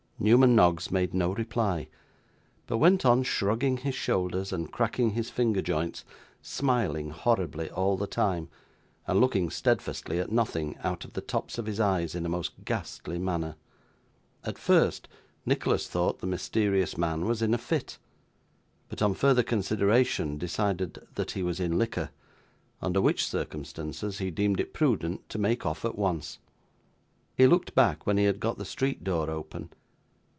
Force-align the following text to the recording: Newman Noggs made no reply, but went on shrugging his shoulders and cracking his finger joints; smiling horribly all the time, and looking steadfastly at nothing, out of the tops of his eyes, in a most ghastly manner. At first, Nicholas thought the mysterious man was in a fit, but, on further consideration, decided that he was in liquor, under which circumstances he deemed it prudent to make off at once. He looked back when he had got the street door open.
Newman 0.23 0.53
Noggs 0.55 0.91
made 0.91 1.15
no 1.15 1.33
reply, 1.33 1.87
but 2.67 2.77
went 2.77 3.07
on 3.07 3.23
shrugging 3.23 3.77
his 3.77 3.95
shoulders 3.95 4.53
and 4.53 4.71
cracking 4.71 5.13
his 5.15 5.31
finger 5.31 5.63
joints; 5.63 6.05
smiling 6.43 7.09
horribly 7.09 7.71
all 7.71 7.97
the 7.97 8.05
time, 8.05 8.47
and 9.07 9.19
looking 9.19 9.49
steadfastly 9.49 10.19
at 10.19 10.31
nothing, 10.31 10.77
out 10.83 11.03
of 11.03 11.13
the 11.13 11.21
tops 11.21 11.57
of 11.57 11.65
his 11.65 11.79
eyes, 11.79 12.13
in 12.13 12.23
a 12.23 12.29
most 12.29 12.53
ghastly 12.63 13.17
manner. 13.17 13.55
At 14.43 14.59
first, 14.59 15.07
Nicholas 15.43 15.87
thought 15.87 16.19
the 16.19 16.27
mysterious 16.27 16.99
man 16.99 17.25
was 17.25 17.41
in 17.41 17.55
a 17.55 17.57
fit, 17.57 17.97
but, 18.89 19.01
on 19.01 19.15
further 19.15 19.41
consideration, 19.41 20.37
decided 20.37 20.99
that 21.15 21.31
he 21.31 21.41
was 21.41 21.59
in 21.59 21.79
liquor, 21.79 22.11
under 22.79 23.01
which 23.01 23.25
circumstances 23.25 24.19
he 24.19 24.29
deemed 24.29 24.59
it 24.59 24.71
prudent 24.71 25.27
to 25.29 25.39
make 25.39 25.65
off 25.65 25.83
at 25.83 25.97
once. 25.97 26.37
He 27.35 27.47
looked 27.47 27.73
back 27.73 28.05
when 28.05 28.17
he 28.19 28.25
had 28.25 28.39
got 28.39 28.59
the 28.59 28.65
street 28.65 29.03
door 29.03 29.27
open. 29.31 29.71